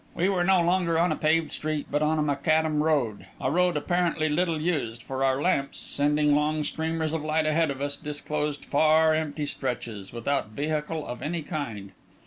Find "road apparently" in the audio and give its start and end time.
3.51-4.29